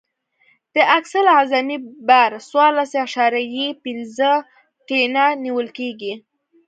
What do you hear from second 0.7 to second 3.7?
د اکسل اعظمي بار څوارلس اعشاریه